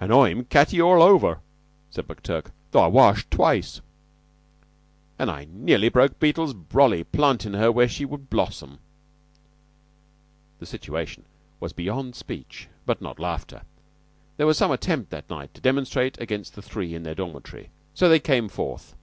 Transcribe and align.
"An' 0.00 0.10
I'm 0.10 0.46
catty 0.46 0.80
all 0.82 1.00
over," 1.00 1.38
said 1.88 2.08
McTurk, 2.08 2.46
"though 2.72 2.80
I 2.80 2.86
washed 2.88 3.30
twice." 3.30 3.80
"An' 5.16 5.30
I 5.30 5.46
nearly 5.48 5.88
broke 5.88 6.18
Beetle's 6.18 6.52
brolly 6.54 7.04
plantin' 7.04 7.54
her 7.54 7.70
where 7.70 7.86
she 7.86 8.04
would 8.04 8.28
blossom!" 8.28 8.80
The 10.58 10.66
situation 10.66 11.24
was 11.60 11.72
beyond 11.72 12.16
speech, 12.16 12.66
but 12.84 13.00
not 13.00 13.20
laughter. 13.20 13.62
There 14.38 14.46
was 14.48 14.58
some 14.58 14.72
attempt 14.72 15.10
that 15.10 15.30
night 15.30 15.54
to 15.54 15.60
demonstrate 15.60 16.20
against 16.20 16.56
the 16.56 16.60
three 16.60 16.92
in 16.92 17.04
their 17.04 17.14
dormitory; 17.14 17.70
so 17.94 18.08
they 18.08 18.18
came 18.18 18.48
forth. 18.48 18.96